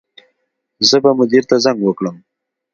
[0.89, 2.15] زه به مدیر ته زنګ وکړم